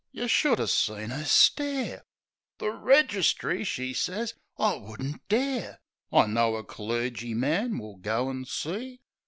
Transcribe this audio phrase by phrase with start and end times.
[0.11, 2.03] yeh should 'a' seen 'er stare;
[2.57, 5.79] "The registry?" she sez, "I wouldn't dare!
[6.11, 9.01] I know a clergyman we'll go an' see"